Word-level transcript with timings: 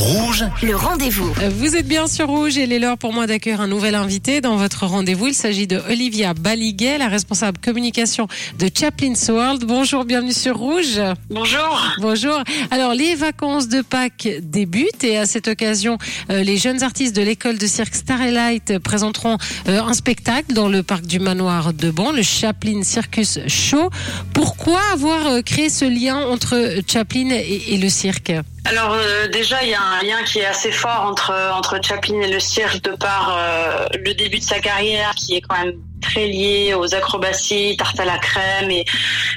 Rouge, 0.00 0.46
Le 0.62 0.74
rendez-vous. 0.74 1.30
Vous 1.58 1.76
êtes 1.76 1.86
bien 1.86 2.06
sur 2.06 2.28
Rouge 2.28 2.56
et 2.56 2.62
il 2.62 2.72
est 2.72 2.78
l'heure 2.78 2.96
pour 2.96 3.12
moi 3.12 3.26
d'accueillir 3.26 3.60
un 3.60 3.68
nouvel 3.68 3.94
invité 3.94 4.40
dans 4.40 4.56
votre 4.56 4.86
rendez-vous. 4.86 5.26
Il 5.26 5.34
s'agit 5.34 5.66
de 5.66 5.76
Olivia 5.90 6.32
Baliguet, 6.32 6.96
la 6.96 7.08
responsable 7.08 7.58
communication 7.58 8.26
de 8.58 8.70
Chaplin's 8.74 9.28
World. 9.28 9.64
Bonjour, 9.66 10.06
bienvenue 10.06 10.32
sur 10.32 10.56
Rouge. 10.56 10.98
Bonjour. 11.28 11.82
Bonjour. 11.98 12.42
Alors, 12.70 12.94
les 12.94 13.14
vacances 13.14 13.68
de 13.68 13.82
Pâques 13.82 14.28
débutent 14.40 15.04
et 15.04 15.18
à 15.18 15.26
cette 15.26 15.48
occasion, 15.48 15.98
euh, 16.30 16.42
les 16.42 16.56
jeunes 16.56 16.82
artistes 16.82 17.14
de 17.14 17.22
l'école 17.22 17.58
de 17.58 17.66
cirque 17.66 17.94
Starlight 17.94 18.78
présenteront 18.78 19.36
euh, 19.68 19.82
un 19.82 19.92
spectacle 19.92 20.54
dans 20.54 20.70
le 20.70 20.82
parc 20.82 21.04
du 21.04 21.18
Manoir 21.18 21.74
de 21.74 21.90
Bon, 21.90 22.10
le 22.10 22.22
Chaplin 22.22 22.82
Circus 22.84 23.40
Show. 23.48 23.90
Pourquoi 24.32 24.80
avoir 24.94 25.26
euh, 25.26 25.42
créé 25.42 25.68
ce 25.68 25.84
lien 25.84 26.16
entre 26.16 26.80
Chaplin 26.86 27.28
et, 27.32 27.74
et 27.74 27.76
le 27.76 27.90
cirque? 27.90 28.32
Alors 28.64 28.92
euh, 28.92 29.28
déjà, 29.28 29.62
il 29.62 29.70
y 29.70 29.74
a 29.74 29.82
un 29.82 30.02
lien 30.02 30.22
qui 30.24 30.40
est 30.40 30.46
assez 30.46 30.70
fort 30.70 31.02
entre 31.02 31.32
entre 31.54 31.80
Chaplin 31.82 32.20
et 32.20 32.30
le 32.30 32.40
cirque 32.40 32.82
de 32.82 32.90
par 32.90 33.36
euh, 33.36 33.86
le 33.94 34.14
début 34.14 34.38
de 34.38 34.44
sa 34.44 34.60
carrière, 34.60 35.14
qui 35.14 35.36
est 35.36 35.40
quand 35.40 35.56
même 35.56 35.74
très 36.10 36.26
lié 36.26 36.74
aux 36.74 36.94
acrobaties, 36.94 37.76
tarte 37.76 38.00
à 38.00 38.04
la 38.04 38.18
crème 38.18 38.70
et, 38.70 38.84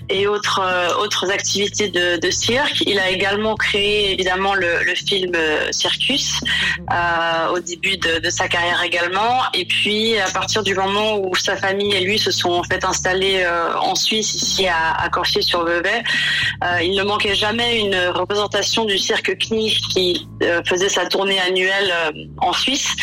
et 0.10 0.28
autres 0.28 0.62
euh, 0.64 1.04
autres 1.04 1.32
activités 1.32 1.90
de, 1.90 2.18
de 2.18 2.32
cirque. 2.32 2.84
Il 2.86 3.00
a 3.00 3.10
également 3.10 3.56
créé 3.56 4.12
évidemment 4.12 4.56
le, 4.56 4.84
le 4.84 4.96
film 4.96 5.32
euh, 5.36 5.72
Circus 5.72 6.40
euh, 6.92 7.54
au 7.54 7.60
début 7.60 7.98
de, 7.98 8.20
de 8.20 8.30
sa 8.30 8.48
carrière 8.48 8.82
également. 8.84 9.44
Et 9.54 9.66
puis 9.66 10.18
à 10.20 10.30
partir 10.30 10.64
du 10.64 10.74
moment 10.74 11.18
où 11.18 11.36
sa 11.36 11.56
famille 11.58 11.94
et 11.94 12.02
lui 12.02 12.18
se 12.18 12.32
sont 12.32 12.52
en 12.52 12.64
fait 12.64 12.84
installés 12.84 13.44
euh, 13.44 13.76
en 13.78 13.96
Suisse 13.96 14.34
ici 14.36 14.68
à, 14.68 14.94
à 14.94 15.10
Corsier-sur-Vevey, 15.10 16.04
euh, 16.64 16.82
il 16.82 16.96
ne 16.96 17.04
manquait 17.04 17.36
jamais 17.36 17.80
une 17.80 17.96
représentation 17.96 18.86
du 18.86 18.98
cirque 18.98 19.38
CNI 19.38 19.78
qui 19.94 20.28
faisait 20.66 20.90
sa 20.90 21.06
tournée 21.06 21.40
annuelle 21.40 21.94
en 22.38 22.54
Suisse. 22.54 22.96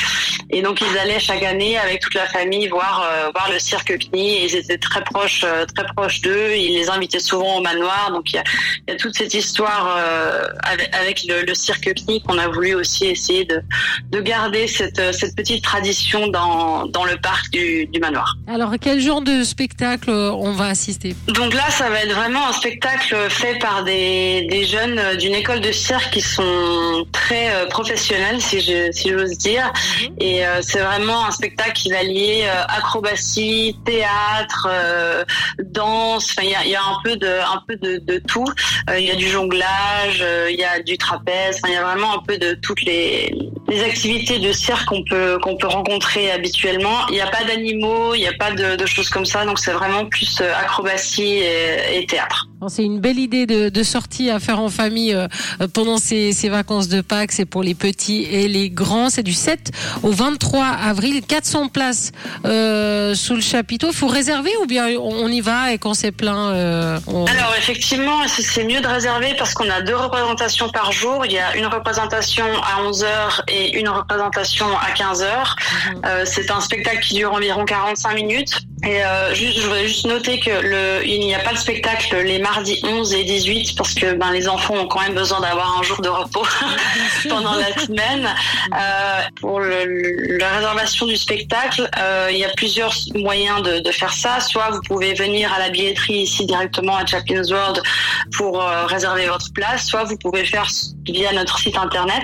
Et 0.53 0.63
donc 0.63 0.81
ils 0.81 0.98
allaient 0.98 1.20
chaque 1.20 1.43
année 1.43 1.79
avec 1.79 2.01
toute 2.01 2.15
la 2.15 2.27
famille 2.27 2.69
voir 2.69 3.03
euh, 3.05 3.31
voir 3.34 3.51
le 3.53 3.59
cirque 3.59 3.97
CNI. 3.98 4.31
Et 4.31 4.45
ils 4.47 4.57
étaient 4.57 4.79
très 4.79 5.03
proches 5.05 5.45
euh, 5.45 5.65
très 5.75 5.87
proches 5.95 6.20
d'eux. 6.23 6.53
Ils 6.55 6.75
les 6.75 6.91
invitaient 6.91 7.20
souvent 7.20 7.59
au 7.59 7.61
manoir. 7.61 8.11
Donc 8.12 8.33
il 8.33 8.37
y 8.37 8.39
a, 8.39 8.45
il 8.89 8.92
y 8.92 8.95
a 8.95 8.97
toute 8.98 9.15
cette 9.17 9.34
histoire 9.34 9.97
euh, 9.97 10.48
avec, 10.62 10.95
avec 10.95 11.23
le, 11.29 11.42
le 11.42 11.55
cirque 11.55 11.92
CNI 11.95 12.23
qu'on 12.23 12.39
a 12.39 12.48
voulu 12.48 12.75
aussi 12.75 13.07
essayer 13.07 13.45
de 13.45 13.62
de 14.11 14.20
garder 14.20 14.67
cette 14.67 15.15
cette 15.15 15.37
petite 15.37 15.62
tradition 15.62 16.29
dans 16.29 16.87
dans 16.87 17.05
le 17.05 17.17
parc 17.17 17.51
du, 17.51 17.87
du 17.87 18.01
manoir. 18.01 18.37
Alors, 18.48 18.73
à 18.73 18.79
quel 18.79 19.01
genre 19.01 19.23
de 19.23 19.45
spectacle 19.45 20.11
on 20.11 20.53
va 20.53 20.67
assister? 20.67 21.14
Donc 21.29 21.55
là, 21.55 21.70
ça 21.70 21.89
va 21.91 22.01
être 22.03 22.14
vraiment 22.14 22.48
un 22.48 22.53
spectacle 22.53 23.14
fait 23.29 23.59
par 23.59 23.85
des, 23.85 24.47
des 24.51 24.64
jeunes 24.64 25.01
d'une 25.19 25.35
école 25.35 25.61
de 25.61 25.73
cirque 25.73 26.11
qui 26.11 26.20
sont 26.20 27.07
très 27.12 27.67
professionnels, 27.69 28.41
si 28.41 28.61
je 28.61 28.91
si 28.92 29.11
j'ose 29.11 29.39
dire. 29.39 29.73
Et 30.19 30.39
euh, 30.44 30.60
c'est 30.62 30.80
vraiment 30.80 31.27
un 31.27 31.30
spectacle 31.30 31.72
qui 31.72 31.91
va 31.91 32.02
lier 32.02 32.44
euh, 32.44 32.64
acrobatie, 32.69 33.77
théâtre, 33.84 34.69
euh, 34.70 35.24
danse. 35.58 36.30
Enfin, 36.30 36.42
il 36.44 36.50
y 36.50 36.55
a, 36.55 36.66
y 36.66 36.74
a 36.74 36.83
un 36.83 36.98
peu 37.02 37.16
de 37.16 37.27
un 37.27 37.62
peu 37.66 37.77
de, 37.77 37.98
de 37.98 38.19
tout. 38.19 38.46
Il 38.96 39.05
y 39.05 39.11
a 39.11 39.16
du 39.16 39.28
jonglage, 39.28 40.24
il 40.48 40.56
y 40.56 40.64
a 40.64 40.80
du 40.80 40.98
trapèze. 40.98 41.56
Enfin, 41.56 41.68
il 41.68 41.74
y 41.74 41.77
a 41.77 41.84
vraiment 41.84 42.14
un 42.14 42.22
peu 42.22 42.38
de 42.38 42.55
toutes 42.55 42.83
les 42.83 43.50
les 43.71 43.83
activités 43.83 44.39
de 44.39 44.53
cirque 44.53 44.85
qu'on 44.87 45.03
peut 45.05 45.39
qu'on 45.43 45.57
peut 45.57 45.69
rencontrer 45.69 46.31
habituellement. 46.31 47.07
Il 47.09 47.15
n'y 47.15 47.21
a 47.21 47.29
pas 47.29 47.45
d'animaux, 47.45 48.15
il 48.15 48.21
n'y 48.21 48.27
a 48.29 48.33
pas 48.35 48.51
de, 48.51 48.77
de 48.77 48.87
choses 48.87 49.09
comme 49.09 49.25
ça. 49.25 49.45
Donc 49.47 49.59
c'est 49.59 49.73
vraiment 49.73 50.05
plus 50.07 50.39
euh, 50.43 50.53
acrobatie 50.63 51.23
et, 51.39 51.98
et 51.98 52.07
théâtre. 52.07 52.47
C'est 52.69 52.85
une 52.85 53.01
belle 53.01 53.19
idée 53.19 53.47
de, 53.47 53.71
de 53.71 53.83
sortie 53.83 54.29
à 54.29 54.39
faire 54.39 54.61
en 54.61 54.69
famille 54.69 55.15
euh, 55.15 55.27
pendant 55.73 55.97
ces, 55.97 56.33
ces 56.33 56.51
vacances 56.51 56.89
de 56.89 57.01
Pâques. 57.01 57.33
C'est 57.33 57.47
pour 57.47 57.63
les 57.63 57.75
petits 57.75 58.25
et 58.25 58.48
les 58.48 58.69
grands. 58.69 59.09
C'est 59.09 59.23
du 59.23 59.33
7 59.33 59.71
au 60.03 60.11
23 60.11 60.67
avril. 60.67 61.23
400 61.27 61.69
places 61.69 62.13
euh, 62.45 63.15
sous 63.15 63.35
le 63.35 63.41
chapiteau. 63.41 63.89
Il 63.91 63.97
faut 63.97 64.09
réserver 64.09 64.51
ou 64.63 64.67
bien 64.67 64.89
on 65.01 65.29
y 65.29 65.41
va 65.41 65.73
et 65.73 65.79
quand 65.79 65.95
c'est 65.95 66.13
plein 66.13 66.51
euh, 66.51 66.98
on- 67.07 67.25
Alors 67.27 67.55
effectivement, 67.57 68.27
c'est- 68.29 68.42
c'est 68.42 68.64
mieux 68.64 68.80
de 68.83 68.86
réserver 68.89 69.35
parce 69.39 69.55
qu'on 69.55 69.70
a 69.70 69.80
deux 69.80 69.97
représentations 69.97 70.69
par 70.69 70.92
jour. 70.92 71.25
Il 71.25 71.33
y 71.33 71.39
a 71.39 71.57
une 71.57 71.67
représentation 71.67 72.45
à 72.45 72.83
11h 72.83 73.41
et 73.48 73.60
une 73.69 73.89
représentation 73.89 74.67
à 74.79 74.91
15h. 74.93 75.25
Mhm. 75.25 76.03
Euh, 76.05 76.25
c'est 76.25 76.51
un 76.51 76.61
spectacle 76.61 77.01
qui 77.01 77.15
dure 77.15 77.33
environ 77.33 77.65
45 77.65 78.15
minutes. 78.15 78.61
Et 78.83 79.05
euh, 79.05 79.35
juste, 79.35 79.58
je 79.58 79.63
voudrais 79.64 79.86
juste 79.86 80.07
noter 80.07 80.41
que 80.41 80.51
le, 80.51 81.07
il 81.07 81.20
n'y 81.20 81.35
a 81.35 81.39
pas 81.41 81.52
de 81.52 81.58
spectacle 81.58 82.17
les 82.17 82.39
mardis 82.39 82.80
11 82.83 83.13
et 83.13 83.24
18 83.24 83.77
parce 83.77 83.92
que 83.95 84.14
ben, 84.14 84.30
les 84.33 84.48
enfants 84.48 84.74
ont 84.74 84.86
quand 84.89 85.01
même 85.02 85.14
besoin 85.14 85.41
d'avoir 85.41 85.79
un 85.79 85.83
jour 85.83 86.01
de 86.01 86.08
repos 86.08 86.46
pendant 87.29 87.55
la 87.57 87.73
semaine. 87.79 88.27
Euh, 88.74 89.20
pour 89.41 89.61
le, 89.61 89.85
le- 89.85 90.39
la 90.39 90.48
réservation 90.57 91.05
du 91.07 91.17
spectacle, 91.17 91.89
euh, 91.98 92.29
il 92.30 92.39
y 92.39 92.45
a 92.45 92.48
plusieurs 92.57 92.95
moyens 93.14 93.63
de, 93.63 93.80
de 93.80 93.91
faire 93.91 94.13
ça. 94.14 94.41
Soit 94.41 94.70
vous 94.70 94.80
pouvez 94.83 95.12
venir 95.12 95.52
à 95.52 95.58
la 95.58 95.68
billetterie 95.68 96.23
ici 96.23 96.47
directement 96.47 96.97
à 96.97 97.05
Chaplin's 97.05 97.51
World 97.51 97.83
pour 98.36 98.62
euh, 98.62 98.86
réserver 98.86 99.27
votre 99.27 99.52
place, 99.52 99.86
soit 99.86 100.05
vous 100.05 100.17
pouvez 100.17 100.45
faire 100.45 100.67
via 101.07 101.33
notre 101.33 101.58
site 101.58 101.77
internet 101.77 102.23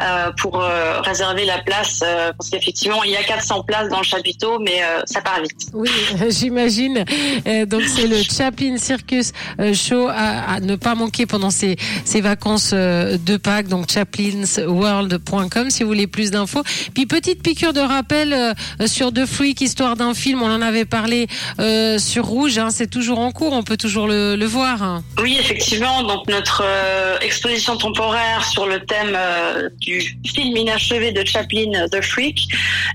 euh, 0.00 0.32
pour 0.40 0.60
euh, 0.60 1.00
réserver 1.02 1.44
la 1.44 1.58
place 1.58 2.00
euh, 2.02 2.32
parce 2.36 2.50
qu'effectivement 2.50 3.04
il 3.04 3.10
y 3.12 3.16
a 3.16 3.22
400 3.22 3.62
places 3.62 3.88
dans 3.88 3.98
le 3.98 4.04
chapiteau, 4.04 4.58
mais 4.58 4.82
euh, 4.82 5.02
ça 5.06 5.20
part 5.20 5.40
vite. 5.40 5.68
Oui, 5.72 5.83
j'imagine. 6.28 7.04
Euh, 7.46 7.66
donc 7.66 7.82
c'est 7.82 8.06
le 8.06 8.16
Chaplin 8.22 8.76
Circus 8.78 9.32
euh, 9.60 9.74
Show 9.74 10.08
à, 10.10 10.60
ne 10.60 10.76
pas 10.76 10.94
manquer 10.94 11.26
pendant 11.26 11.50
ces, 11.50 11.76
ces 12.04 12.20
vacances 12.20 12.70
euh, 12.72 13.18
de 13.18 13.36
Pâques. 13.36 13.68
Donc 13.68 13.90
chaplinsworld.com 13.90 15.70
si 15.70 15.82
vous 15.82 15.88
voulez 15.88 16.06
plus 16.06 16.30
d'infos. 16.30 16.62
Puis 16.94 17.06
petite 17.06 17.42
piqûre 17.42 17.72
de 17.72 17.80
rappel 17.80 18.32
euh, 18.32 18.52
sur 18.86 19.12
The 19.12 19.26
Freak, 19.26 19.60
histoire 19.60 19.96
d'un 19.96 20.14
film. 20.14 20.42
On 20.42 20.50
en 20.50 20.62
avait 20.62 20.84
parlé 20.84 21.26
euh, 21.60 21.98
sur 21.98 22.24
Rouge. 22.26 22.58
hein. 22.58 22.68
c'est 22.70 22.90
toujours 22.90 23.18
en 23.18 23.30
cours. 23.32 23.52
On 23.52 23.62
peut 23.62 23.76
toujours 23.76 24.06
le, 24.08 24.44
voir. 24.44 24.82
hein. 24.82 25.02
Oui, 25.22 25.36
effectivement. 25.40 26.02
Donc 26.02 26.28
notre 26.28 26.62
euh, 26.64 27.18
exposition 27.20 27.76
temporaire 27.76 28.44
sur 28.44 28.66
le 28.66 28.80
thème 28.84 29.12
euh, 29.16 29.68
du 29.80 30.00
film 30.24 30.56
inachevé 30.56 31.12
de 31.12 31.24
Chaplin, 31.26 31.70
euh, 31.74 31.88
The 31.88 32.02
Freak, 32.04 32.40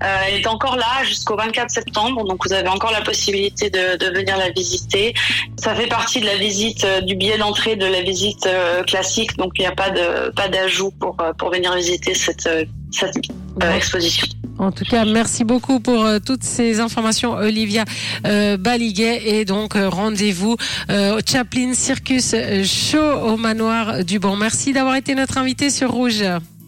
euh, 0.03 0.35
est 0.37 0.47
encore 0.47 0.75
là 0.75 1.03
jusqu'au 1.03 1.35
24 1.35 1.69
septembre. 1.69 2.23
Donc 2.25 2.45
vous 2.45 2.53
avez 2.53 2.67
la 2.91 3.01
possibilité 3.01 3.69
de, 3.69 3.97
de 3.97 4.17
venir 4.17 4.37
la 4.37 4.49
visiter. 4.49 5.13
Ça 5.57 5.75
fait 5.75 5.87
partie 5.87 6.19
de 6.21 6.25
la 6.25 6.37
visite 6.37 6.83
euh, 6.83 7.01
du 7.01 7.15
billet 7.15 7.37
d'entrée 7.37 7.75
de 7.75 7.85
la 7.85 8.01
visite 8.01 8.45
euh, 8.47 8.83
classique. 8.83 9.35
Donc 9.37 9.51
il 9.57 9.61
n'y 9.61 9.67
a 9.67 9.75
pas 9.75 9.89
de 9.89 10.31
pas 10.31 10.47
d'ajout 10.47 10.91
pour 10.91 11.15
euh, 11.21 11.33
pour 11.33 11.51
venir 11.51 11.73
visiter 11.75 12.13
cette 12.13 12.49
cette 12.91 13.17
euh, 13.63 13.75
exposition. 13.75 14.27
En 14.57 14.71
tout 14.71 14.83
cas, 14.83 15.05
merci 15.05 15.45
beaucoup 15.45 15.79
pour 15.79 16.03
euh, 16.03 16.19
toutes 16.19 16.43
ces 16.43 16.79
informations, 16.81 17.31
Olivia 17.33 17.85
euh, 18.25 18.57
Baliguet. 18.57 19.21
Et 19.25 19.45
donc, 19.45 19.73
rendez-vous 19.75 20.57
au 20.89 21.19
Chaplin 21.25 21.73
Circus 21.73 22.35
Show 22.63 22.97
au 22.97 23.37
Manoir 23.37 24.03
du 24.03 24.19
Bon. 24.19 24.35
Merci 24.35 24.73
d'avoir 24.73 24.95
été 24.95 25.15
notre 25.15 25.37
invité 25.37 25.69
sur 25.69 25.91
Rouge. 25.91 26.23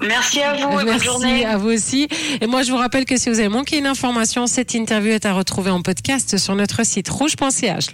Merci 0.07 0.41
à 0.41 0.53
vous 0.53 0.71
et 0.71 0.75
bonne 0.75 0.85
Merci 0.85 1.05
journée. 1.05 1.45
à 1.45 1.57
vous 1.57 1.69
aussi. 1.69 2.07
Et 2.41 2.47
moi, 2.47 2.63
je 2.63 2.71
vous 2.71 2.77
rappelle 2.77 3.05
que 3.05 3.17
si 3.17 3.29
vous 3.29 3.39
avez 3.39 3.49
manqué 3.49 3.77
une 3.77 3.85
information, 3.85 4.47
cette 4.47 4.73
interview 4.73 5.11
est 5.11 5.25
à 5.25 5.33
retrouver 5.33 5.69
en 5.71 5.81
podcast 5.81 6.37
sur 6.37 6.55
notre 6.55 6.85
site 6.85 7.09
rouge.ch. 7.09 7.91